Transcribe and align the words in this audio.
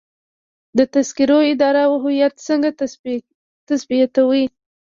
د 0.77 0.79
تذکرو 0.93 1.37
اداره 1.51 1.83
هویت 1.93 2.33
څنګه 2.47 2.69
تثبیتوي؟ 3.69 4.45